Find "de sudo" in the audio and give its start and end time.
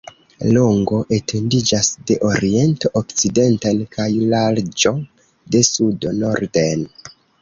5.57-6.15